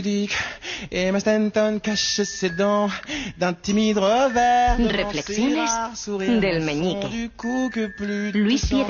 pudique. 0.00 0.36
Et 0.90 1.02
Emma 1.02 1.20
Stanton 1.20 1.78
cache 1.82 2.22
ses 2.22 2.50
dents 2.50 2.88
d'un 3.38 3.52
timide 3.52 3.98
revers. 3.98 4.76
Reflexiones 4.78 6.40
del 6.40 6.62
meñique. 6.62 7.06
Luis 8.34 8.58
sang 8.58 8.86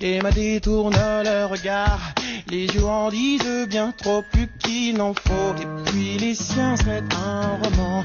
pudique. 0.00 0.16
Emma 0.18 0.30
détourne 0.30 0.96
le 1.24 1.44
regard, 1.46 2.14
les 2.48 2.66
yeux 2.66 2.84
en 2.84 3.10
disent 3.10 3.66
bien 3.68 3.92
trop 3.96 4.22
plus 4.30 4.48
qu'il 4.58 4.96
n'en 4.96 5.14
faut. 5.14 5.54
Et 5.60 5.90
puis 5.90 6.18
les 6.18 6.34
siens 6.34 6.76
se 6.76 6.84
mettent 6.86 7.12
un 7.14 7.58
roman. 7.62 8.04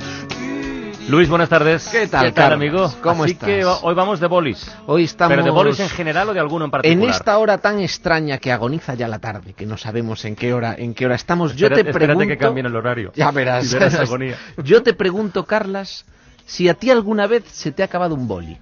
Luis, 1.08 1.30
buenas 1.30 1.48
tardes. 1.50 1.88
¿Qué 1.92 2.08
tal, 2.08 2.34
Carlos? 2.34 2.54
amigo? 2.56 2.94
¿Cómo 3.04 3.24
Así 3.26 3.34
estás? 3.34 3.48
que 3.48 3.64
hoy 3.64 3.94
vamos 3.94 4.20
de 4.20 4.26
bolis. 4.26 4.72
Hoy 4.88 5.04
estamos 5.04 5.34
¿Pero 5.34 5.44
de 5.44 5.52
bolis 5.52 5.80
en 5.80 5.90
general 5.90 6.30
o 6.30 6.34
de 6.34 6.40
alguno 6.40 6.66
en 6.66 6.70
en 6.70 6.72
particular? 6.72 7.10
esta 7.12 7.38
hora 7.38 7.60
tan 7.60 7.80
extraña 7.80 8.40
que 8.40 8.52
agoniza 8.52 8.96
ya 8.96 9.08
la 9.08 9.20
tarde, 9.20 9.54
que 9.54 9.68
no 9.68 9.78
sabemos 9.78 10.26
en 10.26 10.36
qué 10.36 10.52
hora, 10.52 10.74
en 10.76 10.96
qué 10.96 11.06
hora 11.06 11.14
estamos. 11.14 11.56
Yo 11.56 11.68
Espérate- 11.68 11.84
te 11.84 11.90
espérate 11.92 12.06
pregunto, 12.08 12.28
que 12.28 12.38
cambien 12.40 12.66
el 12.66 12.76
horario. 12.76 13.12
ya 13.16 13.30
verás, 13.30 13.70
Y 13.72 13.74
verás 13.76 13.94
agonía. 14.00 14.36
Yo 14.64 14.82
te 14.82 14.94
pregunto, 14.96 15.46
Carlas, 15.46 16.06
si 16.48 16.70
a 16.70 16.74
ti 16.74 16.90
alguna 16.90 17.28
vez 17.28 17.44
se 17.52 17.72
te 17.72 17.84
ha 17.84 17.86
acabado 17.86 18.16
un 18.16 18.28
boli. 18.28 18.58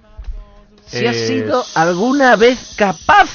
Si 0.86 1.06
has 1.06 1.16
sido 1.16 1.64
alguna 1.74 2.36
vez 2.36 2.74
capaz 2.76 3.28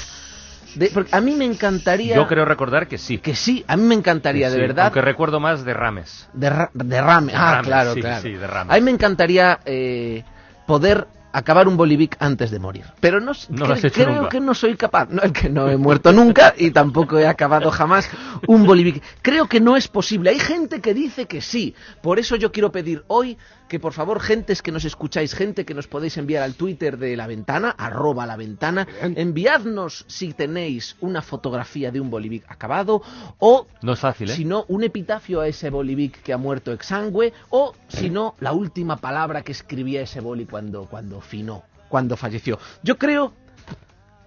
de, 0.74 0.88
porque 0.94 1.14
a 1.14 1.20
mí 1.20 1.34
me 1.34 1.44
encantaría 1.44 2.14
Yo 2.14 2.26
creo 2.28 2.44
recordar 2.44 2.86
que 2.86 2.96
sí. 2.96 3.18
que 3.18 3.34
sí, 3.34 3.64
a 3.66 3.76
mí 3.76 3.82
me 3.82 3.94
encanría 3.96 4.48
Que 4.48 4.54
de 4.54 4.60
verdad 4.60 4.84
Aunque 4.86 5.00
recuerdo 5.00 5.40
más 5.40 5.64
de 5.64 5.74
rames. 5.74 6.28
Derra- 6.32 6.70
derrame. 6.72 7.32
Ah, 7.34 7.46
Derrame, 7.56 7.66
claro, 7.66 7.94
sí, 7.94 8.00
claro. 8.00 8.22
sí, 8.22 8.32
derrame. 8.32 8.72
A 8.72 8.76
mí 8.76 8.82
me 8.82 8.90
encantaría 8.92 9.58
eh, 9.64 10.22
poder 10.66 11.08
acabar 11.32 11.66
un 11.68 11.76
bolivic 11.76 12.16
antes 12.20 12.50
de 12.52 12.58
morir. 12.60 12.84
Pero 13.00 13.20
no, 13.20 13.32
No 13.50 13.66
lo 13.66 13.74
has 13.74 13.82
cre- 13.82 13.86
hecho 13.88 14.02
creo 14.04 14.14
nunca. 14.16 14.28
que 14.30 14.40
no 14.40 14.54
soy 14.54 14.76
capaz. 14.76 15.08
No, 15.10 15.22
es 15.22 15.32
que 15.32 15.48
no 15.48 15.68
he 15.68 15.76
muerto 15.76 16.12
nunca 16.12 16.54
y 16.56 16.70
tampoco 16.70 17.18
he 17.18 17.26
acabado 17.26 17.70
jamás 17.72 18.08
un 18.46 18.64
bolivic. 18.64 19.02
Creo 19.22 19.46
que 19.46 19.60
no 19.60 19.76
es 19.76 19.88
posible. 19.88 20.30
Hay 20.30 20.38
gente 20.38 20.80
que 20.80 20.94
dice 20.94 21.26
que 21.26 21.40
sí. 21.40 21.74
Por 22.00 22.18
eso 22.20 22.36
yo 22.36 22.52
quiero 22.52 22.70
pedir 22.72 23.02
hoy 23.08 23.36
que 23.70 23.78
por 23.78 23.92
favor, 23.92 24.18
gentes 24.18 24.62
que 24.62 24.72
nos 24.72 24.84
escucháis, 24.84 25.32
gente 25.32 25.64
que 25.64 25.74
nos 25.74 25.86
podéis 25.86 26.18
enviar 26.18 26.42
al 26.42 26.54
Twitter 26.54 26.98
de 26.98 27.16
la 27.16 27.28
ventana, 27.28 27.70
arroba 27.78 28.26
la 28.26 28.36
ventana, 28.36 28.88
enviadnos 29.00 30.04
si 30.08 30.32
tenéis 30.32 30.96
una 31.00 31.22
fotografía 31.22 31.92
de 31.92 32.00
un 32.00 32.10
bolivic 32.10 32.50
acabado 32.50 33.00
o 33.38 33.68
No 33.80 33.92
es 33.92 34.00
fácil, 34.00 34.28
¿eh? 34.28 34.34
si 34.34 34.44
no, 34.44 34.64
un 34.66 34.82
epitafio 34.82 35.40
a 35.40 35.46
ese 35.46 35.70
bolivic 35.70 36.20
que 36.20 36.32
ha 36.32 36.36
muerto 36.36 36.72
exangüe, 36.72 37.32
o 37.50 37.72
si 37.86 38.10
no, 38.10 38.34
la 38.40 38.52
última 38.52 38.96
palabra 38.96 39.42
que 39.42 39.52
escribía 39.52 40.02
ese 40.02 40.20
boli 40.20 40.46
cuando, 40.46 40.86
cuando 40.86 41.20
finó, 41.20 41.62
cuando 41.88 42.16
falleció. 42.16 42.58
Yo 42.82 42.98
creo 42.98 43.32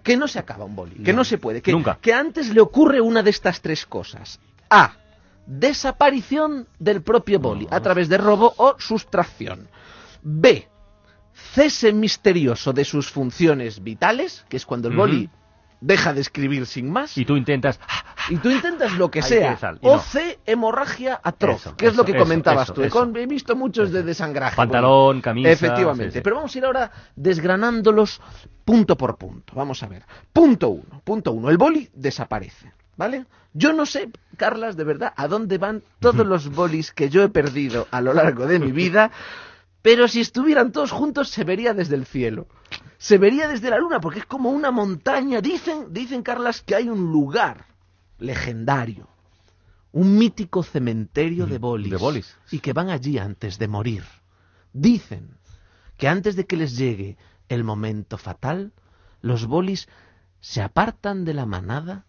que 0.03 0.15
no 0.15 0.29
se 0.29 0.39
acaba 0.39 0.63
un 0.63 0.77
boli, 0.77 1.03
que 1.03 1.11
no, 1.11 1.25
se 1.25 1.37
puede, 1.37 1.61
que, 1.61 1.73
Nunca. 1.73 1.97
que 2.01 2.13
antes 2.13 2.53
le 2.53 2.61
ocurre 2.61 3.01
una 3.01 3.21
de 3.21 3.31
estas 3.31 3.59
tres 3.59 3.85
cosas. 3.85 4.39
A. 4.69 5.02
Desaparición 5.45 6.67
del 6.79 7.01
propio 7.01 7.39
boli 7.39 7.67
a 7.69 7.81
través 7.81 8.09
de 8.09 8.17
robo 8.17 8.53
o 8.57 8.75
sustracción. 8.79 9.67
B. 10.21 10.69
Cese 11.33 11.91
misterioso 11.93 12.73
de 12.73 12.85
sus 12.85 13.09
funciones 13.09 13.83
vitales, 13.83 14.45
que 14.49 14.57
es 14.57 14.65
cuando 14.65 14.87
el 14.87 14.95
boli 14.95 15.29
deja 15.81 16.13
de 16.13 16.21
escribir 16.21 16.65
sin 16.65 16.89
más. 16.89 17.17
Y 17.17 17.25
tú 17.25 17.35
intentas... 17.35 17.79
Y 18.29 18.37
tú 18.37 18.49
intentas 18.49 18.93
lo 18.93 19.11
que 19.11 19.19
Ahí 19.19 19.27
sea. 19.27 19.59
O 19.81 19.95
no. 19.95 19.99
C, 20.01 20.39
hemorragia 20.45 21.19
atroz, 21.21 21.65
Eso, 21.65 21.75
que 21.75 21.87
es 21.87 21.95
lo 21.95 22.05
que 22.05 22.13
eso, 22.13 22.21
comentabas 22.21 22.73
tú. 22.73 22.81
he 22.81 23.25
visto 23.25 23.55
muchos 23.55 23.91
de 23.91 24.01
desangraje. 24.01 24.55
Pantalón, 24.55 25.19
camisa, 25.19 25.49
Efectivamente. 25.49 26.11
sí, 26.11 26.17
sí. 26.19 26.21
Pero 26.23 26.37
vamos 26.37 26.55
a 26.55 26.57
ir 26.57 26.65
ahora 26.65 26.91
desgranándolos 27.17 28.21
punto 28.63 28.95
por 28.95 29.17
punto. 29.17 29.53
Vamos 29.55 29.83
a 29.83 29.87
ver. 29.87 30.05
Punto 30.31 30.69
uno. 30.69 31.01
Punto 31.03 31.33
uno. 31.33 31.49
El 31.49 31.57
boli 31.57 31.89
desaparece. 31.93 32.71
¿Vale? 32.95 33.25
Yo 33.53 33.73
no 33.73 33.85
sé, 33.85 34.11
Carlas, 34.37 34.75
de 34.75 34.83
verdad, 34.83 35.13
a 35.15 35.27
dónde 35.27 35.57
van 35.57 35.83
todos 35.99 36.25
los 36.25 36.49
bolis 36.49 36.91
que 36.91 37.09
yo 37.09 37.23
he 37.23 37.29
perdido 37.29 37.87
a 37.91 38.01
lo 38.01 38.13
largo 38.13 38.47
de 38.47 38.59
mi 38.59 38.71
vida. 38.71 39.11
Pero 39.81 40.07
si 40.07 40.21
estuvieran 40.21 40.71
todos 40.71 40.91
juntos 40.91 41.29
se 41.29 41.43
vería 41.43 41.73
desde 41.73 41.95
el 41.95 42.05
cielo. 42.05 42.47
Se 42.97 43.17
vería 43.17 43.47
desde 43.47 43.69
la 43.69 43.77
luna 43.77 43.99
porque 43.99 44.19
es 44.19 44.25
como 44.25 44.49
una 44.49 44.71
montaña. 44.71 45.41
Dicen, 45.41 45.87
dicen 45.91 46.23
Carlas, 46.23 46.61
que 46.61 46.75
hay 46.75 46.89
un 46.89 47.11
lugar 47.11 47.65
legendario. 48.17 49.09
Un 49.91 50.17
mítico 50.17 50.63
cementerio 50.63 51.45
de 51.45 51.59
bolis. 51.59 51.91
de 51.91 51.97
bolis. 51.97 52.37
Y 52.49 52.59
que 52.59 52.73
van 52.73 52.89
allí 52.89 53.17
antes 53.17 53.59
de 53.59 53.67
morir. 53.67 54.03
Dicen 54.71 55.37
que 55.97 56.07
antes 56.07 56.35
de 56.35 56.45
que 56.45 56.57
les 56.57 56.77
llegue 56.77 57.17
el 57.49 57.63
momento 57.63 58.17
fatal, 58.17 58.71
los 59.21 59.45
bolis 59.45 59.87
se 60.39 60.61
apartan 60.61 61.25
de 61.25 61.33
la 61.33 61.45
manada 61.45 62.05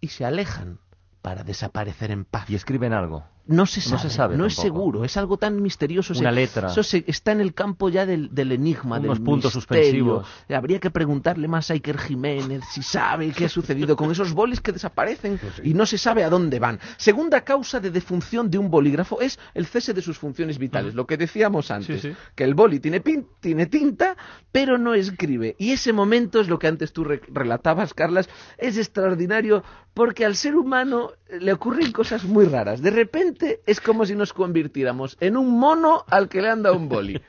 y 0.00 0.08
se 0.08 0.24
alejan 0.24 0.78
para 1.22 1.44
desaparecer 1.44 2.10
en 2.10 2.24
paz. 2.24 2.48
Y 2.50 2.54
escriben 2.54 2.92
algo. 2.92 3.24
No 3.48 3.64
se 3.66 3.80
No 3.80 3.96
sabe, 3.96 4.02
se 4.02 4.10
sabe 4.16 4.36
no 4.36 4.44
es 4.46 4.54
seguro, 4.54 5.04
es 5.04 5.16
algo 5.16 5.38
tan 5.38 5.60
misterioso. 5.62 6.12
Una 6.18 6.28
se- 6.30 6.34
letra. 6.36 6.68
Eso 6.70 6.82
se- 6.82 7.02
está 7.06 7.32
en 7.32 7.40
el 7.40 7.54
campo 7.54 7.88
ya 7.88 8.04
del, 8.06 8.32
del 8.34 8.52
enigma, 8.52 8.98
Unos 8.98 9.16
del 9.18 9.24
puntos 9.24 9.56
misterio. 9.56 10.22
suspensivos. 10.22 10.26
Habría 10.54 10.78
que 10.78 10.90
preguntarle 10.90 11.48
más 11.48 11.70
a 11.70 11.72
Iker 11.74 11.98
Jiménez 11.98 12.62
si 12.70 12.82
sabe 12.82 13.32
qué 13.32 13.46
ha 13.46 13.48
sucedido 13.48 13.96
con 13.96 14.10
esos 14.12 14.32
bolis 14.34 14.60
que 14.60 14.70
desaparecen 14.72 15.40
y 15.64 15.72
no 15.74 15.86
se 15.86 15.96
sabe 15.98 16.24
a 16.24 16.28
dónde 16.30 16.58
van. 16.58 16.78
Segunda 16.98 17.40
causa 17.42 17.80
de 17.80 17.90
defunción 17.90 18.50
de 18.50 18.58
un 18.58 18.70
bolígrafo 18.70 19.20
es 19.20 19.38
el 19.54 19.64
cese 19.66 19.94
de 19.94 20.02
sus 20.02 20.18
funciones 20.18 20.58
vitales, 20.58 20.94
lo 20.94 21.06
que 21.06 21.16
decíamos 21.16 21.70
antes, 21.70 22.02
Sí, 22.02 22.10
sí. 22.10 22.16
que 22.34 22.44
el 22.44 22.54
boli 22.54 22.80
tiene, 22.80 23.02
pin- 23.02 23.26
tiene 23.40 23.64
tinta, 23.66 24.14
pero 24.52 24.76
no 24.76 24.92
escribe. 24.92 25.56
Y 25.58 25.72
ese 25.72 25.94
momento 25.94 26.40
es 26.40 26.48
lo 26.48 26.58
que 26.58 26.66
antes 26.66 26.92
tú 26.92 27.02
re- 27.02 27.22
relatabas, 27.28 27.94
Carlas, 27.94 28.28
es 28.58 28.76
extraordinario 28.76 29.62
porque 29.94 30.24
al 30.26 30.36
ser 30.36 30.54
humano 30.54 31.12
le 31.28 31.52
ocurren 31.52 31.92
cosas 31.92 32.24
muy 32.24 32.46
raras. 32.46 32.82
De 32.82 32.90
repente 32.90 33.60
es 33.66 33.80
como 33.80 34.06
si 34.06 34.14
nos 34.14 34.32
convirtiéramos 34.32 35.16
en 35.20 35.36
un 35.36 35.58
mono 35.58 36.04
al 36.08 36.28
que 36.28 36.42
le 36.42 36.48
han 36.48 36.62
dado 36.62 36.76
un 36.76 36.88
boli. 36.88 37.20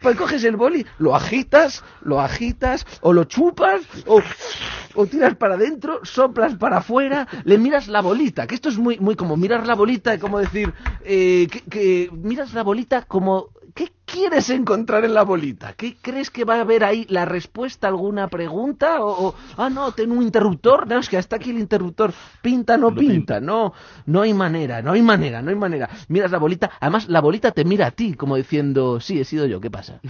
Pues 0.00 0.16
coges 0.16 0.44
el 0.44 0.56
boli, 0.56 0.84
lo 0.98 1.16
agitas, 1.16 1.82
lo 2.02 2.20
agitas, 2.20 2.86
o 3.00 3.14
lo 3.14 3.24
chupas, 3.24 3.80
o, 4.06 5.06
tiras 5.06 5.34
para 5.36 5.54
adentro, 5.54 6.00
soplas 6.02 6.56
para 6.56 6.78
afuera, 6.78 7.26
le 7.44 7.56
miras 7.56 7.88
la 7.88 8.02
bolita, 8.02 8.46
que 8.46 8.54
esto 8.54 8.68
es 8.68 8.76
muy, 8.76 8.98
muy 8.98 9.16
como 9.16 9.36
mirar 9.38 9.66
la 9.66 9.74
bolita, 9.74 10.18
como 10.18 10.38
decir, 10.40 10.74
eh, 11.04 11.48
que, 11.50 11.62
que 11.62 12.10
miras 12.12 12.52
la 12.52 12.62
bolita 12.62 13.02
como, 13.06 13.48
¿qué 13.74 13.92
quieres 14.14 14.48
encontrar 14.50 15.04
en 15.04 15.12
la 15.12 15.24
bolita? 15.24 15.72
¿Qué 15.72 15.96
crees 16.00 16.30
que 16.30 16.44
va 16.44 16.56
a 16.56 16.60
haber 16.60 16.84
ahí? 16.84 17.04
¿La 17.08 17.24
respuesta 17.24 17.88
a 17.88 17.90
alguna 17.90 18.28
pregunta? 18.28 19.04
O, 19.04 19.26
o, 19.26 19.34
ah, 19.56 19.68
no, 19.68 19.90
tengo 19.90 20.14
un 20.14 20.22
interruptor, 20.22 20.86
no, 20.86 21.00
es 21.00 21.08
que 21.08 21.18
hasta 21.18 21.36
aquí 21.36 21.50
el 21.50 21.58
interruptor, 21.58 22.14
pinta, 22.40 22.76
no 22.76 22.94
pinta, 22.94 23.40
no, 23.40 23.72
no 24.06 24.22
hay 24.22 24.32
manera, 24.32 24.82
no 24.82 24.92
hay 24.92 25.02
manera, 25.02 25.42
no 25.42 25.50
hay 25.50 25.56
manera. 25.56 25.90
Miras 26.06 26.30
la 26.30 26.38
bolita, 26.38 26.70
además 26.78 27.08
la 27.08 27.20
bolita 27.20 27.50
te 27.50 27.64
mira 27.64 27.88
a 27.88 27.90
ti, 27.90 28.14
como 28.14 28.36
diciendo, 28.36 29.00
sí, 29.00 29.18
he 29.20 29.24
sido 29.24 29.46
yo, 29.46 29.60
¿qué 29.60 29.70
pasa? 29.70 30.00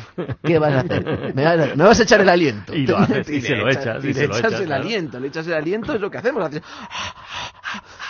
¿Qué 0.42 0.58
vas 0.58 0.74
a 0.74 0.80
hacer? 0.80 1.34
¿Me 1.34 1.44
vas 1.44 1.60
a, 1.60 1.74
me 1.74 1.84
vas 1.84 2.00
a 2.00 2.02
echar 2.02 2.20
el 2.20 2.28
aliento? 2.28 2.74
Y 2.74 2.86
lo 2.86 2.98
haces, 2.98 3.26
y 3.30 3.40
le 3.40 3.40
se 3.40 3.56
lo 3.56 3.70
echas, 3.70 4.04
y 4.04 4.12
le 4.12 4.24
echas 4.24 4.52
el 4.52 4.66
claro. 4.66 4.82
aliento, 4.82 5.18
le 5.18 5.28
echas 5.28 5.46
el 5.46 5.54
aliento, 5.54 5.94
es 5.94 6.00
lo 6.00 6.10
que 6.10 6.18
hacemos. 6.18 6.50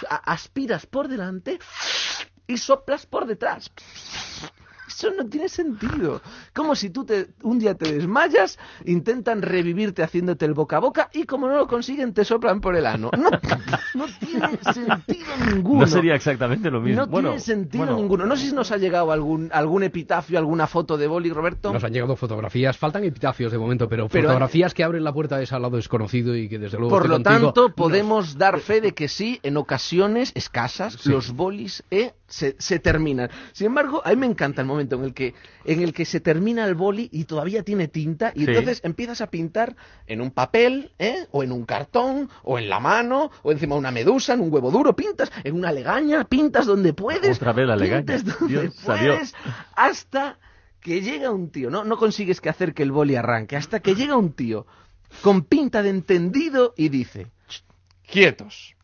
Aspiras 0.08 0.86
por 0.86 1.06
delante 1.06 1.60
y 2.48 2.58
soplas 2.58 3.06
por 3.06 3.26
detrás. 3.26 3.70
Eso 4.96 5.10
no 5.16 5.26
tiene 5.28 5.48
sentido. 5.48 6.20
Como 6.54 6.74
si 6.76 6.90
tú 6.90 7.04
te, 7.04 7.28
un 7.42 7.58
día 7.58 7.74
te 7.74 7.92
desmayas, 7.92 8.58
intentan 8.84 9.42
revivirte 9.42 10.02
haciéndote 10.02 10.44
el 10.44 10.54
boca 10.54 10.76
a 10.76 10.80
boca 10.80 11.10
y 11.12 11.24
como 11.24 11.48
no 11.48 11.56
lo 11.56 11.66
consiguen 11.66 12.14
te 12.14 12.24
soplan 12.24 12.60
por 12.60 12.76
el 12.76 12.86
ano. 12.86 13.10
No, 13.16 13.30
no 13.94 14.06
tiene 14.20 14.58
sentido 14.72 15.26
ninguno. 15.52 15.80
No 15.80 15.86
sería 15.86 16.14
exactamente 16.14 16.70
lo 16.70 16.80
mismo. 16.80 17.02
No 17.02 17.06
bueno, 17.08 17.28
tiene 17.30 17.40
sentido 17.40 17.84
bueno, 17.84 18.00
ninguno. 18.00 18.26
No 18.26 18.36
sé 18.36 18.46
si 18.48 18.54
nos 18.54 18.70
ha 18.70 18.76
llegado 18.76 19.10
algún, 19.12 19.50
algún 19.52 19.82
epitafio, 19.82 20.38
alguna 20.38 20.66
foto 20.66 20.96
de 20.96 21.06
boli, 21.06 21.30
Roberto. 21.32 21.72
Nos 21.72 21.82
han 21.84 21.92
llegado 21.92 22.14
fotografías, 22.16 22.76
faltan 22.78 23.04
epitafios 23.04 23.50
de 23.50 23.58
momento, 23.58 23.88
pero, 23.88 24.08
Pero- 24.08 24.28
fotografías 24.28 24.74
que 24.74 24.84
abren 24.84 25.02
la 25.04 25.12
puerta 25.12 25.36
de 25.38 25.44
ese 25.44 25.58
lado 25.58 25.76
desconocido 25.76 26.36
y 26.36 26.48
que 26.48 26.58
desde 26.58 26.78
luego 26.78 26.90
Por 26.94 27.08
lo 27.08 27.16
contigo, 27.16 27.46
tanto, 27.46 27.62
nos- 27.68 27.74
podemos 27.74 28.38
dar 28.38 28.60
fe 28.60 28.80
de 28.80 28.92
que 28.92 29.08
sí, 29.08 29.40
en 29.42 29.56
ocasiones 29.56 30.30
escasas, 30.34 30.94
Sí. 31.00 31.10
los 31.10 31.32
bolis 31.32 31.82
eh, 31.90 32.12
se, 32.26 32.56
se 32.58 32.78
terminan. 32.78 33.30
Sin 33.52 33.66
embargo, 33.68 34.02
a 34.04 34.10
mí 34.10 34.16
me 34.16 34.26
encanta 34.26 34.60
el 34.62 34.66
momento 34.68 34.83
en 34.92 35.04
el 35.04 35.14
que 35.14 35.34
en 35.64 35.80
el 35.82 35.92
que 35.92 36.04
se 36.04 36.20
termina 36.20 36.64
el 36.66 36.74
boli 36.74 37.08
y 37.12 37.24
todavía 37.24 37.62
tiene 37.62 37.88
tinta 37.88 38.32
y 38.34 38.44
Sí. 38.44 38.50
entonces 38.50 38.80
empiezas 38.84 39.20
a 39.20 39.28
pintar 39.30 39.76
en 40.06 40.20
un 40.20 40.30
papel, 40.30 40.92
¿eh? 40.98 41.26
o 41.30 41.42
en 41.42 41.52
un 41.52 41.64
cartón, 41.64 42.28
o 42.42 42.58
en 42.58 42.68
la 42.68 42.80
mano, 42.80 43.30
o 43.42 43.52
encima 43.52 43.74
de 43.74 43.78
una 43.80 43.90
medusa, 43.90 44.34
en 44.34 44.40
un 44.40 44.52
huevo 44.52 44.70
duro, 44.70 44.94
pintas 44.94 45.30
en 45.42 45.54
una 45.56 45.72
legaña, 45.72 46.24
pintas 46.24 46.66
donde 46.66 46.92
puedes, 46.92 47.36
Otra 47.36 47.52
vez 47.52 47.66
la 47.66 47.76
legaña. 47.76 48.04
pintas 48.04 48.24
donde 48.38 48.60
Dios, 48.62 48.74
salió. 48.74 49.12
puedes, 49.14 49.34
hasta 49.74 50.38
que 50.80 51.00
llega 51.00 51.30
un 51.30 51.50
tío, 51.50 51.70
no, 51.70 51.84
no 51.84 51.96
consigues 51.96 52.40
que 52.40 52.50
hacer 52.50 52.74
que 52.74 52.82
el 52.82 52.92
boli 52.92 53.16
arranque, 53.16 53.56
hasta 53.56 53.80
que 53.80 53.94
llega 53.94 54.16
un 54.16 54.32
tío 54.32 54.66
con 55.22 55.42
pinta 55.42 55.82
de 55.82 55.90
entendido 55.90 56.74
y 56.76 56.90
dice, 56.90 57.28
"Ch, 57.48 57.64
quietos, 58.06 58.74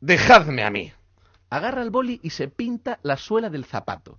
dejadme 0.00 0.62
a 0.64 0.70
mí. 0.70 0.92
Agarra 1.50 1.82
el 1.82 1.90
boli 1.90 2.18
y 2.22 2.30
se 2.30 2.48
pinta 2.48 2.98
la 3.02 3.16
suela 3.16 3.50
del 3.50 3.64
zapato. 3.64 4.18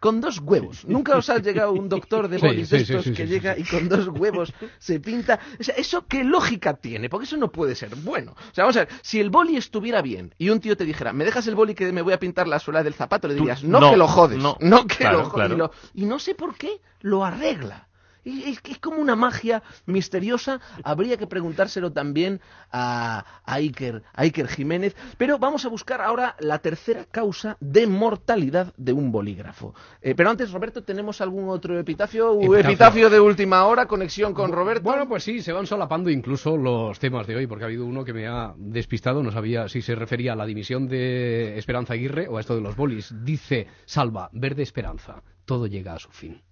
Con 0.00 0.20
dos 0.20 0.38
huevos. 0.40 0.84
Nunca 0.86 1.16
os 1.16 1.28
ha 1.28 1.38
llegado 1.38 1.72
un 1.72 1.88
doctor 1.88 2.28
de 2.28 2.38
bolis 2.38 2.68
sí, 2.68 2.76
de 2.76 2.82
estos 2.82 3.04
sí, 3.04 3.12
que 3.12 3.26
llega 3.26 3.58
y 3.58 3.64
con 3.64 3.88
dos 3.88 4.08
huevos 4.08 4.52
se 4.78 5.00
pinta. 5.00 5.40
O 5.58 5.62
sea, 5.64 5.74
¿eso 5.74 6.06
qué 6.06 6.22
lógica 6.24 6.74
tiene? 6.74 7.08
Porque 7.08 7.24
eso 7.24 7.36
no 7.36 7.50
puede 7.50 7.74
ser 7.74 7.94
bueno. 7.96 8.32
O 8.32 8.54
sea, 8.54 8.64
vamos 8.64 8.76
a 8.76 8.80
ver, 8.84 8.88
si 9.02 9.18
el 9.18 9.30
boli 9.30 9.56
estuviera 9.56 10.00
bien 10.02 10.34
y 10.38 10.50
un 10.50 10.60
tío 10.60 10.76
te 10.76 10.84
dijera, 10.84 11.12
¿me 11.12 11.24
dejas 11.24 11.46
el 11.48 11.54
boli 11.56 11.74
que 11.74 11.90
me 11.92 12.02
voy 12.02 12.12
a 12.12 12.18
pintar 12.20 12.46
la 12.46 12.58
suela 12.60 12.82
del 12.84 12.94
zapato? 12.94 13.26
Le 13.28 13.34
dirías, 13.34 13.64
no, 13.64 13.80
no, 13.80 13.90
que 13.90 13.96
lo 13.96 14.06
jodes. 14.06 14.38
no. 14.38 14.56
No, 14.60 14.86
que 14.86 14.96
Claro, 14.96 15.18
lo 15.18 15.24
jodes. 15.24 15.34
claro. 15.48 15.54
Y, 15.54 15.58
lo- 15.58 15.70
y 15.94 16.06
no 16.06 16.18
sé 16.20 16.34
por 16.36 16.54
qué 16.56 16.80
lo 17.00 17.24
arregla. 17.24 17.87
Y 18.24 18.50
Es, 18.50 18.60
es 18.68 18.78
como 18.78 18.98
una 19.00 19.16
magia 19.16 19.62
misteriosa. 19.86 20.60
Habría 20.84 21.16
que 21.16 21.26
preguntárselo 21.26 21.92
también 21.92 22.40
a, 22.70 23.24
a 23.44 23.54
Iker, 23.54 24.02
a 24.14 24.22
Iker 24.22 24.48
Jiménez. 24.48 24.96
Pero 25.16 25.38
vamos 25.38 25.64
a 25.64 25.68
buscar 25.68 26.00
ahora 26.00 26.36
la 26.40 26.58
tercera 26.58 27.04
causa 27.10 27.56
de 27.60 27.86
mortalidad 27.86 28.72
de 28.76 28.92
un 28.92 29.10
bolígrafo. 29.12 29.74
Eh, 30.02 30.14
pero 30.14 30.30
antes, 30.30 30.50
Roberto, 30.52 30.82
¿tenemos 30.82 31.20
algún 31.20 31.48
otro 31.48 31.78
epitafio? 31.78 32.32
¿U 32.32 32.54
Epitafio. 32.54 32.70
epitafio 32.70 33.10
de 33.10 33.20
última 33.20 33.64
hora? 33.64 33.86
¿Conexión 33.86 34.34
con 34.34 34.52
Roberto? 34.52 34.82
Bueno, 34.82 35.08
pues 35.08 35.22
sí, 35.24 35.42
se 35.42 35.52
van 35.52 35.66
solapando 35.66 36.10
incluso 36.10 36.56
los 36.56 36.98
temas 36.98 37.26
de 37.26 37.36
hoy, 37.36 37.46
porque 37.46 37.64
ha 37.64 37.66
habido 37.66 37.86
uno 37.86 38.04
que 38.04 38.12
me 38.12 38.26
ha 38.26 38.54
despistado, 38.56 39.22
no 39.22 39.30
sabía 39.32 39.68
si 39.68 39.82
se 39.82 39.94
refería 39.94 40.32
a 40.32 40.36
la 40.36 40.46
dimisión 40.46 40.88
de 40.88 41.58
Esperanza 41.58 41.94
Aguirre 41.94 42.28
o 42.28 42.36
a 42.36 42.40
esto 42.40 42.54
de 42.54 42.60
los 42.60 42.76
bolis. 42.76 43.14
Dice 43.24 43.66
Salva, 43.84 44.30
verde 44.32 44.62
esperanza, 44.62 45.22
todo 45.44 45.66
llega 45.66 45.94
a 45.94 45.98
su 45.98 46.10
fin. 46.10 46.42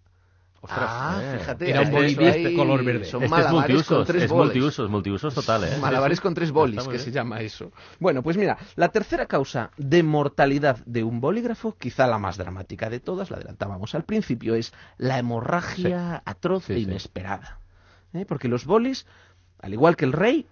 Ostras, 0.61 0.89
ah, 0.91 1.21
eh. 1.23 1.39
fíjate. 1.39 1.71
Era 1.71 1.81
un 1.83 1.87
eso 1.89 1.97
boli 1.97 2.15
de 2.15 2.31
ahí 2.31 2.57
color 2.57 2.83
verde. 2.85 3.05
Son 3.05 3.23
Este 3.23 3.41
es 3.41 3.51
multiusos, 3.51 4.07
tres 4.07 4.23
es 4.25 4.31
boles. 4.31 4.47
multiusos, 4.47 4.91
multiusos 4.91 5.35
total, 5.35 5.65
¿eh? 5.65 5.77
Malabares 5.81 6.21
con 6.21 6.35
tres 6.35 6.51
bolis, 6.51 6.83
que 6.85 6.91
bien. 6.91 7.01
se 7.03 7.13
llama 7.13 7.41
eso. 7.41 7.71
Bueno, 8.01 8.23
pues 8.23 8.37
mira, 8.37 8.59
la 8.75 8.89
tercera 8.89 9.27
causa 9.27 9.71
de 9.77 10.03
mortalidad 10.03 10.79
de 10.87 11.05
un 11.05 11.21
bolígrafo, 11.21 11.77
quizá 11.79 12.07
la 12.07 12.19
más 12.19 12.37
dramática 12.37 12.91
de 12.91 12.99
todas, 13.01 13.31
la 13.31 13.37
adelantábamos 13.37 13.95
al 13.95 14.05
principio, 14.05 14.55
es 14.57 14.73
la 14.99 15.19
hemorragia 15.19 16.23
atroz 16.25 16.65
Sí, 16.65 16.73
e 16.73 16.77
sí. 16.77 16.83
inesperada. 16.83 17.61
¿Eh? 18.13 18.25
Porque 18.27 18.49
los 18.49 18.65
bolis, 18.65 19.07
al 19.61 19.73
igual 19.73 19.95
que 19.97 20.05
el 20.07 20.13
rey, 20.13 20.47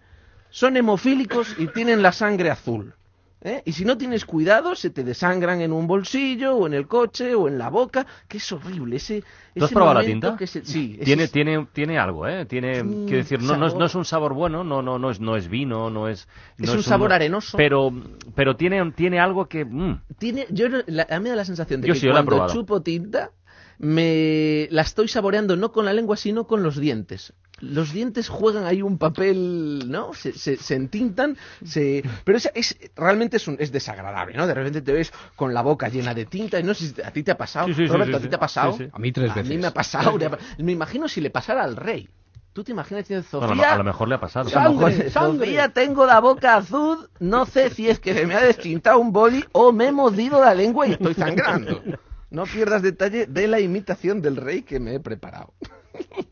son 0.51 0.77
hemofílicos 0.77 1.57
y 1.59 1.67
tienen 1.69 2.03
la 2.03 2.13
sangre 2.13 2.51
azul. 2.51 2.95
¿Eh? 3.45 3.63
Y 3.65 3.73
si 3.73 3.85
no 3.85 3.97
tienes 3.97 4.25
cuidado, 4.25 4.75
se 4.75 4.91
te 4.91 5.05
desangran 5.05 5.61
en 5.61 5.73
un 5.73 5.87
bolsillo, 5.87 6.57
o 6.57 6.67
en 6.67 6.75
el 6.75 6.89
coche, 6.89 7.35
o 7.35 7.47
en 7.47 7.59
la 7.59 7.69
boca, 7.71 8.07
que 8.27 8.39
es 8.39 8.53
horrible. 8.53 8.97
Ese, 8.97 9.21
¿Tú 9.21 9.27
has 9.65 9.71
ese 9.71 9.75
probado 9.75 10.01
la 10.01 10.05
tinta? 10.05 10.37
que 10.37 10.47
se- 10.47 10.65
Sí, 10.65 10.99
Tiene, 11.05 11.25
es- 11.25 11.31
tiene, 11.31 11.67
tiene 11.73 11.99
algo, 11.99 12.27
¿eh? 12.27 12.47
Tiene, 12.47 12.83
Mm, 12.83 13.07
quiero 13.07 13.19
decir, 13.19 13.41
no, 13.43 13.57
no, 13.57 13.67
es, 13.67 13.75
no 13.75 13.85
es 13.85 13.95
un 13.95 14.05
sabor 14.05 14.35
bueno, 14.35 14.65
no, 14.65 14.83
no, 14.83 14.99
no 14.99 15.11
es, 15.11 15.21
no 15.21 15.37
es 15.37 15.49
vino, 15.49 15.91
no 15.91 16.09
es... 16.09 16.27
Es 16.59 16.71
un 16.71 16.83
sabor 16.83 17.13
arenoso. 17.13 17.57
Pero, 17.57 17.93
pero 18.35 18.57
tiene, 18.57 18.91
tiene 18.93 19.21
algo 19.21 19.47
que... 19.47 19.65
mm, 19.65 20.01
tiene 20.19 20.47
yo 20.51 20.67
la- 20.87 21.07
a 21.09 21.19
mí 21.19 21.25
me 21.25 21.31
da 21.31 21.37
la 21.37 21.45
sensación 21.45 21.81
de 21.81 21.89
Yo 21.89 21.95
que 21.95 22.01
sí, 22.01 22.09
cuando 22.09 22.47
chupo 22.49 22.83
tinta 22.83 23.31
me 23.79 24.69
la 24.71 24.83
estoy 24.83 25.09
saboreando 25.09 25.57
no 25.57 25.73
con 25.73 25.85
la 25.85 25.93
lengua 25.93 26.17
sino 26.17 26.47
con 26.47 26.63
los 26.63 26.77
dientes 26.79 27.33
los 27.73 27.93
dientes 27.93 28.29
juegan 28.29 28.65
ahí 28.65 28.83
un 28.83 28.99
papel 28.99 29.91
no 29.91 30.13
se, 30.15 30.33
se, 30.33 30.57
se 30.57 30.75
entintan 30.75 31.37
se 31.65 32.03
pero 32.25 32.39
es, 32.39 32.51
es 32.55 32.77
realmente 32.97 33.39
es, 33.39 33.49
un- 33.49 33.57
es 33.59 33.73
desagradable 33.73 34.37
no 34.37 34.47
de 34.47 34.55
repente 34.55 34.83
te 34.83 34.93
ves 34.93 35.13
con 35.37 35.55
la 35.55 35.63
boca 35.63 35.89
llena 35.89 36.15
de 36.15 36.27
tinta 36.27 36.59
y 36.61 36.63
no 36.63 36.75
sé 36.75 36.89
si 36.89 37.03
a 37.03 37.11
ti 37.11 37.23
te 37.23 37.31
ha 37.33 37.37
pasado 37.39 37.67
Sí, 37.69 37.75
sí, 37.75 37.87
sí, 37.87 37.93
Roberto 37.93 38.13
sí, 38.13 38.17
a 38.17 38.21
ti 38.23 38.29
te 38.29 38.37
ha 38.37 38.41
pasado 38.41 38.73
Sí, 38.73 38.85
sí. 38.85 38.91
A 38.93 38.99
mí 38.99 39.13
tres 39.13 39.31
a 39.31 39.35
veces. 39.35 39.51
mí 39.51 39.59
me 39.59 39.67
ha 39.67 39.73
pasado 39.73 40.17
me 40.59 40.73
imagino 40.73 41.09
si 41.09 41.21
le 41.21 41.31
pasara 41.31 41.65
al 41.65 41.77
rey 41.77 42.09
tú 42.53 42.63
te 42.63 42.71
imaginas 42.71 43.11
a, 43.11 43.15
lo, 43.15 43.23
Sofía 43.25 43.73
a 43.73 43.79
lo 43.79 43.83
mejor 43.85 44.07
le 44.09 44.15
ha 44.15 44.21
pasado. 44.21 44.49
a 44.57 44.65
lo 44.65 44.75
mejor, 44.75 44.91
Sangre, 44.93 45.11
sangre. 45.11 45.47
Sofía, 45.47 45.69
tengo 45.71 46.07
la 46.07 46.21
boca 46.21 46.55
azul, 46.55 47.09
no 47.19 47.47
sé 47.47 47.71
si 47.71 47.89
es 47.89 47.99
que 47.99 48.15
se 48.15 48.27
me 48.29 48.35
ha 48.37 48.41
destintado 48.43 49.01
un 49.01 49.13
boli 49.13 49.45
o 49.51 49.73
me 49.73 49.89
he 49.89 49.93
mordido 49.93 50.41
la 50.41 50.55
lengua 50.55 50.87
y 50.87 50.93
estoy 50.93 51.15
sangrando. 51.15 51.83
No 52.31 52.45
pierdas 52.45 52.83
detalle 52.83 53.27
de 53.27 53.49
la 53.49 53.59
imitación 53.59 54.23
del 54.23 54.37
rey 54.37 54.63
que 54.63 54.79
me 54.79 54.95
he 54.95 55.01
preparado. 55.01 55.53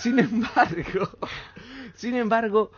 Sin 0.00 0.18
embargo, 0.18 1.10
sin 1.94 2.14
embargo, 2.14 2.72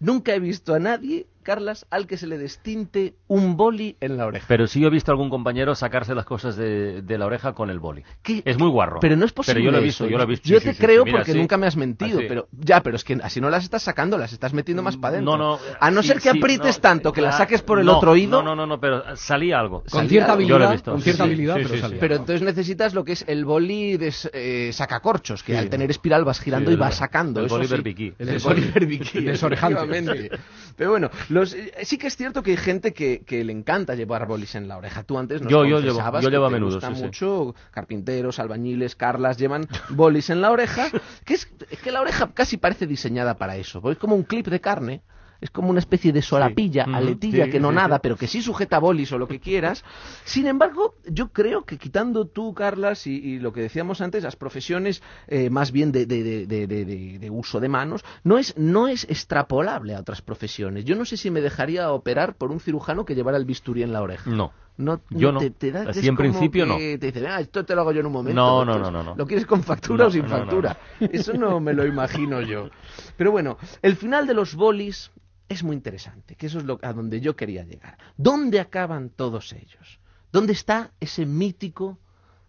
nunca 0.00 0.34
he 0.34 0.40
visto 0.40 0.72
a 0.74 0.78
nadie, 0.78 1.26
Carlas, 1.42 1.86
al 1.90 2.06
que 2.06 2.16
se 2.16 2.26
le 2.26 2.38
destinte 2.38 3.14
un 3.28 3.56
boli 3.56 3.96
en 4.00 4.16
la 4.16 4.26
oreja. 4.26 4.46
Pero 4.48 4.66
sí 4.66 4.80
yo 4.80 4.88
he 4.88 4.90
visto 4.90 5.10
a 5.10 5.14
algún 5.14 5.30
compañero 5.30 5.74
sacarse 5.74 6.14
las 6.14 6.24
cosas 6.24 6.56
de, 6.56 7.02
de 7.02 7.18
la 7.18 7.26
oreja 7.26 7.52
con 7.52 7.70
el 7.70 7.78
boli. 7.78 8.02
¿Qué? 8.22 8.42
Es 8.44 8.58
muy 8.58 8.68
guarro. 8.68 9.00
Pero 9.00 9.16
no 9.16 9.24
es 9.24 9.32
posible. 9.32 9.60
Pero 9.60 9.64
yo 9.64 9.70
lo 9.70 9.78
he 9.78 9.80
eso. 9.80 10.04
visto, 10.04 10.08
yo 10.08 10.16
lo 10.18 10.24
he 10.24 10.26
visto. 10.26 10.48
Yo 10.48 10.58
sí, 10.60 10.66
te 10.66 10.74
sí, 10.74 10.80
creo 10.80 11.02
sí, 11.02 11.06
mira, 11.06 11.18
porque 11.18 11.34
nunca 11.34 11.56
me 11.56 11.66
has 11.66 11.76
mentido, 11.76 12.18
Así. 12.18 12.28
pero 12.28 12.48
ya, 12.52 12.82
pero 12.82 12.96
es 12.96 13.04
que 13.04 13.18
así 13.22 13.40
no 13.40 13.50
las 13.50 13.64
estás 13.64 13.82
sacando, 13.82 14.18
las 14.18 14.32
estás 14.32 14.52
metiendo 14.52 14.82
más 14.82 14.96
para 14.96 15.14
adentro. 15.14 15.36
No, 15.36 15.56
no. 15.56 15.58
A 15.80 15.90
no 15.90 16.02
ser 16.02 16.20
que 16.20 16.30
aprietes 16.30 16.76
no, 16.76 16.82
tanto 16.82 17.12
que 17.12 17.20
la 17.20 17.28
claro, 17.28 17.44
saques 17.44 17.62
por 17.62 17.78
el 17.78 17.86
no, 17.86 17.98
otro 17.98 18.12
oído. 18.12 18.42
No, 18.42 18.50
no, 18.50 18.56
no, 18.56 18.66
no, 18.66 18.80
pero 18.80 19.16
salía 19.16 19.58
algo. 19.58 19.84
Con 19.90 20.08
cierta 20.08 20.32
algo. 20.32 20.42
Yo 20.42 20.58
lo 20.58 20.64
he 20.64 20.66
habilidad, 20.66 20.72
visto, 20.72 20.92
con 20.92 21.02
cierta 21.02 21.24
habilidad, 21.24 21.54
pero 21.56 21.76
salía. 21.76 22.00
Pero 22.00 22.14
entonces 22.16 22.42
necesitas 22.42 22.94
lo 22.94 23.04
que 23.04 23.12
es 23.12 23.24
el 23.26 23.44
boli 23.44 23.96
de 23.96 24.12
eh, 24.32 24.70
sacacorchos, 24.72 25.42
que 25.42 25.56
al 25.56 25.68
tener 25.68 25.90
espiral 25.90 26.24
vas 26.24 26.40
girando 26.40 26.70
y 26.70 26.76
vas 26.76 26.96
sacando. 26.96 27.40
el 27.40 27.48
boli 27.48 27.66
berbiquí. 27.66 28.14
El, 28.18 28.38
boli 28.38 28.70
berbiquí, 28.72 29.20
desorejante. 29.24 30.30
Pero 30.76 30.90
bueno, 30.90 31.10
los, 31.32 31.54
eh, 31.54 31.72
sí 31.82 31.98
que 31.98 32.06
es 32.06 32.16
cierto 32.16 32.42
que 32.42 32.52
hay 32.52 32.56
gente 32.56 32.92
que, 32.92 33.22
que 33.24 33.42
le 33.44 33.52
encanta 33.52 33.94
llevar 33.94 34.26
bolis 34.26 34.54
en 34.54 34.68
la 34.68 34.76
oreja. 34.76 35.02
Tú 35.02 35.18
antes 35.18 35.42
nos 35.42 35.50
Yo- 35.50 35.64
yo 35.64 35.80
llevo- 35.80 36.20
yo 36.20 36.30
llevo 36.30 36.46
a 36.46 36.50
menudo, 36.50 36.74
gusta 36.74 36.88
sí, 36.90 36.96
sí. 36.96 37.02
mucho, 37.02 37.54
carpinteros, 37.70 38.38
albañiles, 38.38 38.94
carlas, 38.96 39.36
llevan 39.38 39.66
bolis 39.90 40.30
en 40.30 40.40
la 40.40 40.50
oreja, 40.50 40.90
que 41.24 41.34
es, 41.34 41.48
es 41.70 41.78
que 41.80 41.90
la 41.92 42.00
oreja 42.00 42.30
casi 42.34 42.56
parece 42.56 42.86
diseñada 42.86 43.38
para 43.38 43.56
eso, 43.56 43.80
porque 43.80 43.94
es 43.94 43.98
como 43.98 44.14
un 44.16 44.22
clip 44.24 44.46
de 44.48 44.60
carne. 44.60 45.02
Es 45.42 45.50
como 45.50 45.70
una 45.70 45.80
especie 45.80 46.12
de 46.12 46.22
solapilla, 46.22 46.84
Ujú, 46.86 46.94
aletilla, 46.96 47.44
sí, 47.46 47.50
que 47.50 47.58
no 47.60 47.70
sí, 47.70 47.74
nada, 47.74 47.96
sí. 47.96 48.00
pero 48.04 48.16
que 48.16 48.28
sí 48.28 48.40
sujeta 48.40 48.78
bolis 48.78 49.10
o 49.12 49.18
lo 49.18 49.26
que 49.26 49.40
quieras. 49.40 49.84
Sin 50.24 50.46
embargo, 50.46 50.94
yo 51.04 51.28
creo 51.32 51.64
que 51.64 51.78
quitando 51.78 52.26
tú, 52.26 52.54
Carlas, 52.54 53.08
y, 53.08 53.16
y 53.16 53.38
lo 53.40 53.52
que 53.52 53.60
decíamos 53.60 54.00
antes, 54.00 54.22
las 54.22 54.36
profesiones 54.36 55.02
eh, 55.26 55.50
más 55.50 55.72
bien 55.72 55.90
de, 55.92 57.28
uso 57.32 57.60
de 57.60 57.68
manos, 57.68 58.04
no 58.24 58.38
es, 58.38 58.56
no 58.56 58.86
es 58.88 59.04
extrapolable 59.10 59.94
a 59.96 60.00
otras 60.00 60.22
profesiones. 60.22 60.84
Yo 60.84 60.94
no 60.94 61.04
sé 61.04 61.16
si 61.16 61.30
me 61.30 61.40
dejaría 61.40 61.90
operar 61.92 62.36
por 62.36 62.52
un 62.52 62.60
cirujano 62.60 63.04
que 63.04 63.14
llevara 63.16 63.36
el 63.36 63.44
bisturí 63.44 63.82
en 63.82 63.92
la 63.92 64.00
oreja. 64.02 64.30
No. 64.30 64.52
No, 64.78 65.02
Yo 65.10 65.32
no. 65.32 65.38
Te, 65.40 65.50
te 65.50 65.70
da- 65.70 65.82
Así 65.90 66.08
en 66.08 66.16
principio, 66.16 66.64
no. 66.64 66.78
que 66.78 66.96
Te 66.98 67.12
dice, 67.12 67.26
"Ah, 67.28 67.40
esto 67.40 67.62
te 67.64 67.74
lo 67.74 67.82
hago 67.82 67.92
yo 67.92 68.00
en 68.00 68.06
un 68.06 68.12
momento. 68.12 68.40
No, 68.40 68.64
no, 68.64 68.78
no, 68.78 68.90
no, 68.90 69.02
no. 69.02 69.14
¿Lo 69.14 69.26
quieres 69.26 69.44
con 69.44 69.62
factura 69.62 70.04
No, 70.04 70.08
o 70.08 70.10
sin 70.10 70.26
factura? 70.26 70.78
Eso 70.98 71.34
no 71.34 71.60
me 71.60 71.74
lo 71.74 71.86
imagino 71.86 72.40
yo. 72.40 72.70
Pero 73.18 73.30
bueno, 73.32 73.58
el 73.82 73.96
final 73.96 74.26
de 74.26 74.32
los 74.32 74.54
bolis 74.54 75.10
es 75.52 75.62
muy 75.62 75.76
interesante, 75.76 76.34
que 76.34 76.46
eso 76.46 76.58
es 76.58 76.64
lo, 76.64 76.78
a 76.82 76.92
donde 76.92 77.20
yo 77.20 77.36
quería 77.36 77.64
llegar. 77.64 77.98
¿Dónde 78.16 78.60
acaban 78.60 79.10
todos 79.10 79.52
ellos? 79.52 80.00
¿Dónde 80.32 80.52
está 80.52 80.92
ese 81.00 81.26
mítico 81.26 81.98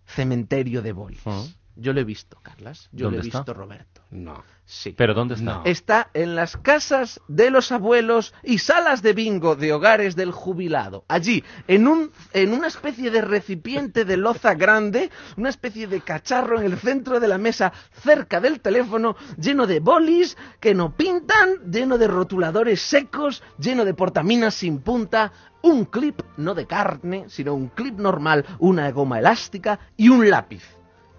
cementerio 0.06 0.82
de 0.82 0.92
bolis? 0.94 1.22
Ah. 1.26 1.46
Yo 1.76 1.94
lo 1.94 2.00
he 2.00 2.04
visto, 2.04 2.38
Carlas. 2.42 2.90
Yo 2.92 3.10
lo 3.10 3.18
he 3.18 3.22
visto, 3.22 3.54
Roberto. 3.54 3.93
No. 4.14 4.44
Sí. 4.66 4.94
¿Pero 4.96 5.14
dónde 5.14 5.36
está? 5.36 5.56
No. 5.56 5.62
Está 5.66 6.10
en 6.14 6.36
las 6.36 6.56
casas 6.56 7.20
de 7.28 7.50
los 7.50 7.72
abuelos 7.72 8.34
y 8.44 8.60
salas 8.60 9.02
de 9.02 9.14
bingo 9.14 9.56
de 9.56 9.74
hogares 9.74 10.16
del 10.16 10.32
jubilado. 10.32 11.04
Allí, 11.10 11.44
en, 11.68 11.88
un, 11.88 12.12
en 12.32 12.54
una 12.54 12.68
especie 12.68 13.12
de 13.12 13.22
recipiente 13.22 14.06
de 14.06 14.16
loza 14.16 14.54
grande, 14.54 15.10
una 15.36 15.50
especie 15.50 15.88
de 15.88 16.00
cacharro 16.00 16.60
en 16.60 16.66
el 16.66 16.78
centro 16.78 17.20
de 17.20 17.28
la 17.28 17.38
mesa, 17.38 17.74
cerca 17.92 18.40
del 18.40 18.62
teléfono, 18.62 19.18
lleno 19.38 19.68
de 19.68 19.80
bolis 19.80 20.38
que 20.62 20.74
no 20.74 20.96
pintan, 20.96 21.70
lleno 21.70 21.98
de 21.98 22.08
rotuladores 22.08 22.82
secos, 22.82 23.44
lleno 23.60 23.84
de 23.84 23.94
portaminas 23.94 24.54
sin 24.54 24.80
punta, 24.80 25.34
un 25.62 25.86
clip 25.86 26.22
no 26.38 26.54
de 26.54 26.68
carne, 26.68 27.26
sino 27.28 27.54
un 27.54 27.68
clip 27.68 28.00
normal, 28.00 28.46
una 28.60 28.92
goma 28.92 29.20
elástica 29.20 29.80
y 29.98 30.10
un 30.10 30.30
lápiz, 30.30 30.64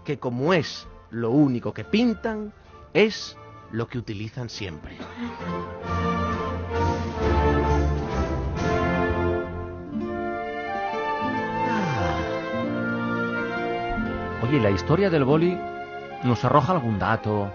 que 0.04 0.18
como 0.18 0.54
es 0.54 0.86
lo 1.10 1.30
único 1.30 1.72
que 1.72 1.84
pintan, 1.84 2.52
es 2.94 3.36
lo 3.72 3.88
que 3.88 3.98
utilizan 3.98 4.48
siempre. 4.48 4.96
Oye, 14.42 14.56
¿y 14.56 14.60
la 14.60 14.70
historia 14.70 15.10
del 15.10 15.24
boli 15.24 15.58
nos 16.22 16.44
arroja 16.44 16.72
algún 16.72 16.98
dato? 16.98 17.50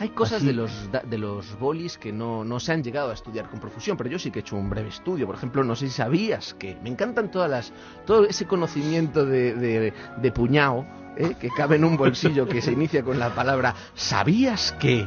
Hay 0.00 0.10
cosas 0.10 0.38
Así. 0.38 0.46
de 0.46 0.52
los, 0.52 0.70
de 0.92 1.18
los 1.18 1.58
bolis 1.58 1.98
que 1.98 2.12
no, 2.12 2.44
no 2.44 2.60
se 2.60 2.72
han 2.72 2.84
llegado 2.84 3.10
a 3.10 3.14
estudiar 3.14 3.50
con 3.50 3.58
profusión, 3.58 3.96
pero 3.96 4.08
yo 4.08 4.18
sí 4.18 4.30
que 4.30 4.38
he 4.38 4.42
hecho 4.42 4.56
un 4.56 4.70
breve 4.70 4.90
estudio. 4.90 5.26
Por 5.26 5.34
ejemplo, 5.34 5.64
no 5.64 5.74
sé 5.74 5.88
si 5.88 5.94
sabías 5.94 6.54
que 6.54 6.76
me 6.82 6.88
encantan 6.88 7.30
todas 7.30 7.50
las, 7.50 7.72
todo 8.06 8.24
ese 8.24 8.46
conocimiento 8.46 9.26
de, 9.26 9.54
de, 9.54 9.92
de 10.16 10.32
puñao 10.32 10.86
¿eh? 11.16 11.34
que 11.40 11.50
cabe 11.50 11.76
en 11.76 11.84
un 11.84 11.96
bolsillo 11.96 12.46
que 12.46 12.62
se 12.62 12.72
inicia 12.72 13.02
con 13.02 13.18
la 13.18 13.34
palabra 13.34 13.74
¿Sabías 13.94 14.72
que? 14.78 15.06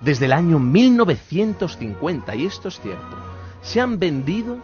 Desde 0.00 0.26
el 0.26 0.32
año 0.32 0.58
1950, 0.58 2.34
y 2.34 2.46
esto 2.46 2.68
es 2.68 2.80
cierto, 2.80 3.16
se 3.60 3.80
han 3.80 3.98
vendido 3.98 4.58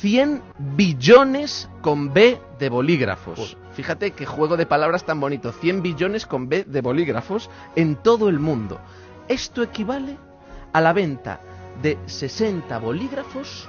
100 0.00 0.42
billones 0.76 1.68
con 1.80 2.12
B 2.12 2.40
de 2.58 2.68
bolígrafos. 2.68 3.56
Fíjate 3.78 4.10
qué 4.10 4.26
juego 4.26 4.56
de 4.56 4.66
palabras 4.66 5.04
tan 5.04 5.20
bonito. 5.20 5.52
100 5.52 5.82
billones 5.82 6.26
con 6.26 6.48
B 6.48 6.64
de 6.64 6.80
bolígrafos 6.80 7.48
en 7.76 7.94
todo 7.94 8.28
el 8.28 8.40
mundo. 8.40 8.80
Esto 9.28 9.62
equivale 9.62 10.16
a 10.72 10.80
la 10.80 10.92
venta 10.92 11.38
de 11.80 11.96
60 12.06 12.76
bolígrafos 12.80 13.68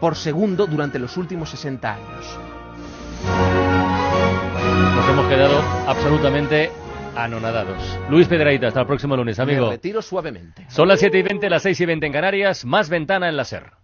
por 0.00 0.16
segundo 0.16 0.66
durante 0.66 0.98
los 0.98 1.16
últimos 1.16 1.48
60 1.50 1.94
años. 1.94 2.38
nos 4.96 5.08
hemos 5.08 5.26
quedado 5.28 5.62
absolutamente 5.86 6.72
anonadados. 7.14 7.80
Luis 8.08 8.26
Pedraíta, 8.26 8.66
hasta 8.66 8.80
el 8.80 8.86
próximo 8.88 9.16
lunes, 9.16 9.38
amigo. 9.38 9.66
Me 9.66 9.74
retiro 9.74 10.02
suavemente. 10.02 10.66
Son 10.68 10.88
las 10.88 10.98
7 10.98 11.16
y 11.16 11.22
20, 11.22 11.48
las 11.48 11.62
6 11.62 11.80
y 11.80 11.86
20 11.86 12.06
en 12.06 12.12
Canarias, 12.12 12.64
más 12.64 12.88
ventana 12.88 13.28
en 13.28 13.36
la 13.36 13.44
SER. 13.44 13.74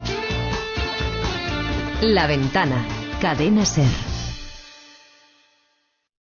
La 2.00 2.26
ventana, 2.26 2.84
cadena 3.20 3.64
SER. 3.64 4.05